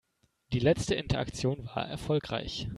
[0.51, 2.67] Die letzte Interaktion war erfolgreich.